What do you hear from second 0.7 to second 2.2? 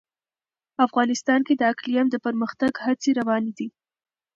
افغانستان کې د اقلیم د